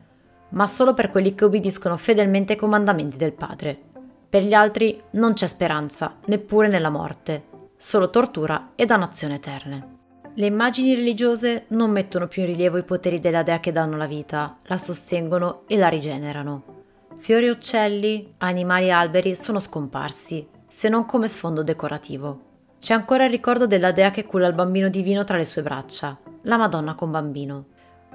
ma 0.53 0.67
solo 0.67 0.95
per 0.95 1.11
quelli 1.11 1.35
che 1.35 1.45
obbediscono 1.45 1.99
fedelmente 1.99 2.55
ai 2.55 2.59
comandamenti 2.59 3.19
del 3.19 3.35
Padre. 3.35 3.79
Per 4.27 4.43
gli 4.43 4.55
altri 4.55 5.03
non 5.11 5.35
c'è 5.35 5.47
speranza, 5.47 6.17
neppure 6.25 6.69
nella 6.69 6.89
morte, 6.89 7.49
solo 7.77 8.09
tortura 8.09 8.71
e 8.75 8.87
dannazione 8.87 9.35
eterne. 9.35 9.97
Le 10.33 10.47
immagini 10.47 10.95
religiose 10.95 11.67
non 11.69 11.91
mettono 11.91 12.27
più 12.27 12.41
in 12.41 12.49
rilievo 12.49 12.79
i 12.79 12.85
poteri 12.85 13.21
della 13.21 13.43
dea 13.43 13.61
che 13.61 13.71
danno 13.71 13.99
la 13.99 14.07
vita, 14.07 14.61
la 14.63 14.79
sostengono 14.79 15.65
e 15.67 15.77
la 15.77 15.89
rigenerano. 15.89 16.76
Fiori 17.19 17.47
e 17.47 17.51
uccelli, 17.51 18.35
animali 18.39 18.87
e 18.87 18.91
alberi 18.91 19.35
sono 19.35 19.59
scomparsi, 19.59 20.49
se 20.69 20.89
non 20.89 21.07
come 21.07 21.27
sfondo 21.27 21.63
decorativo. 21.63 22.41
C'è 22.79 22.95
ancora 22.95 23.25
il 23.25 23.31
ricordo 23.31 23.67
della 23.67 23.91
dea 23.91 24.11
che 24.11 24.25
culla 24.25 24.47
il 24.47 24.55
bambino 24.55 24.89
divino 24.89 25.25
tra 25.25 25.37
le 25.37 25.45
sue 25.45 25.63
braccia, 25.63 26.17
la 26.43 26.57
Madonna 26.57 26.95
con 26.95 27.11
bambino. 27.11 27.67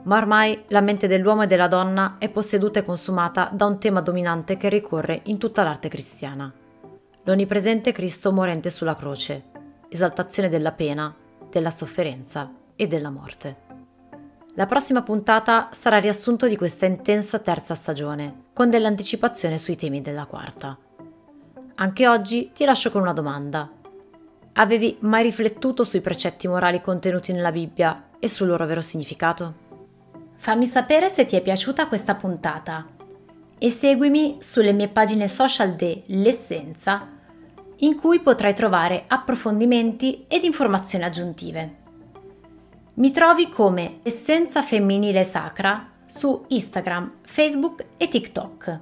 Ma 0.04 0.18
ormai 0.18 0.64
la 0.68 0.82
mente 0.82 1.08
dell'uomo 1.08 1.44
e 1.44 1.48
della 1.48 1.68
donna 1.68 2.16
è 2.20 2.30
posseduta 2.30 2.80
e 2.80 2.84
consumata 2.84 3.50
da 3.52 3.66
un 3.66 3.80
tema 3.80 4.02
dominante 4.02 4.56
che 4.56 4.70
ricorre 4.70 5.22
in 5.26 5.38
tutta 5.38 5.64
l'arte 5.64 5.90
cristiana. 5.90 6.52
L'onnipresente 7.24 7.92
Cristo 7.92 8.32
morente 8.32 8.70
sulla 8.70 8.96
croce, 8.96 9.44
esaltazione 9.90 10.48
della 10.48 10.72
pena, 10.72 11.14
della 11.50 11.70
sofferenza 11.70 12.52
e 12.76 12.88
della 12.88 13.10
morte. 13.10 13.71
La 14.56 14.66
prossima 14.66 15.02
puntata 15.02 15.70
sarà 15.72 15.98
riassunto 15.98 16.46
di 16.46 16.58
questa 16.58 16.86
intensa 16.86 17.40
terza 17.40 17.74
stagione, 17.74 18.48
con 18.52 18.70
dell'anticipazione 18.70 19.58
sui 19.58 19.78
temi 19.78 20.02
della 20.02 20.26
quarta. 20.26 20.78
Anche 21.76 22.08
oggi 22.08 22.52
ti 22.54 22.66
lascio 22.66 22.92
con 22.92 23.02
una 23.02 23.14
domanda. 23.14 23.72
Avevi 24.54 24.98
mai 25.02 25.24
riflettuto 25.24 25.86
sui 25.86 26.02
precetti 26.02 26.50
morali 26.50 26.82
contenuti 26.82 27.32
nella 27.32 27.54
Bibbia 27.54 28.10
e 28.20 28.28
sul 28.28 28.48
loro 28.48 28.66
vero 28.66 28.82
significato? 28.82 29.54
Fammi 30.36 30.66
sapere 30.66 31.08
se 31.08 31.24
ti 31.24 31.38
è 31.38 31.42
piaciuta 31.42 31.88
questa 31.88 32.16
puntata 32.16 32.86
e 33.58 33.70
seguimi 33.70 34.40
sulle 34.42 34.74
mie 34.74 34.90
pagine 34.90 35.30
social 35.30 35.76
de 35.76 36.04
L'Essenza 36.08 37.08
in 37.78 37.98
cui 37.98 38.20
potrai 38.20 38.54
trovare 38.54 39.06
approfondimenti 39.08 40.26
ed 40.28 40.44
informazioni 40.44 41.06
aggiuntive. 41.06 41.81
Mi 43.02 43.10
trovi 43.10 43.50
come 43.50 43.98
Essenza 44.04 44.62
Femminile 44.62 45.24
Sacra 45.24 45.90
su 46.06 46.46
Instagram, 46.50 47.14
Facebook 47.24 47.84
e 47.98 48.08
TikTok. 48.08 48.80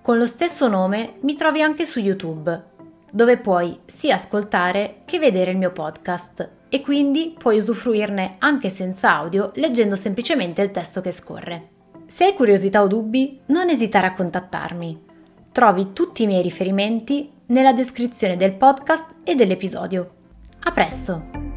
Con 0.00 0.16
lo 0.16 0.26
stesso 0.26 0.68
nome 0.68 1.14
mi 1.22 1.34
trovi 1.34 1.60
anche 1.60 1.84
su 1.84 1.98
YouTube 1.98 2.66
dove 3.10 3.36
puoi 3.38 3.80
sia 3.84 4.14
ascoltare 4.14 5.00
che 5.06 5.18
vedere 5.18 5.50
il 5.50 5.56
mio 5.56 5.72
podcast 5.72 6.50
e 6.68 6.80
quindi 6.80 7.34
puoi 7.36 7.56
usufruirne 7.56 8.36
anche 8.38 8.68
senza 8.68 9.12
audio 9.12 9.50
leggendo 9.56 9.96
semplicemente 9.96 10.62
il 10.62 10.70
testo 10.70 11.00
che 11.00 11.10
scorre. 11.10 11.70
Se 12.06 12.26
hai 12.26 12.34
curiosità 12.34 12.82
o 12.82 12.86
dubbi, 12.86 13.40
non 13.46 13.70
esitare 13.70 14.06
a 14.06 14.14
contattarmi. 14.14 15.04
Trovi 15.50 15.92
tutti 15.92 16.22
i 16.22 16.26
miei 16.28 16.42
riferimenti 16.42 17.28
nella 17.46 17.72
descrizione 17.72 18.36
del 18.36 18.54
podcast 18.54 19.16
e 19.24 19.34
dell'episodio. 19.34 20.10
A 20.60 20.70
presto! 20.70 21.47